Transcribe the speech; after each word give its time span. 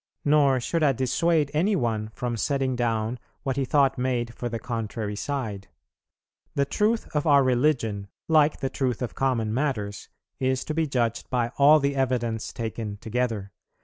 Nor 0.25 0.59
should 0.59 0.81
I 0.81 0.93
dissuade 0.93 1.51
any 1.53 1.75
one 1.75 2.09
from 2.15 2.35
setting 2.35 2.75
down 2.75 3.19
what 3.43 3.55
he 3.55 3.65
thought 3.65 3.99
made 3.99 4.33
for 4.33 4.49
the 4.49 4.57
contrary 4.57 5.15
side.... 5.15 5.67
The 6.55 6.65
truth 6.65 7.07
of 7.15 7.27
our 7.27 7.43
religion, 7.43 8.07
like 8.27 8.61
the 8.61 8.69
truth 8.71 9.03
of 9.03 9.13
common 9.13 9.53
matters, 9.53 10.09
is 10.39 10.65
to 10.65 10.73
be 10.73 10.87
judged 10.87 11.29
by 11.29 11.49
all 11.59 11.79
the 11.79 11.95
evidence 11.95 12.51
taken 12.51 12.97
together. 12.97 13.51